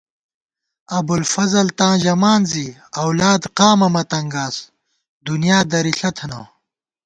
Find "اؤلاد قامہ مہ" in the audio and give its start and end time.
3.01-4.03